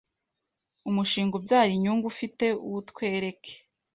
[0.89, 3.51] umushinga ubyara inyungu ufite wutwereke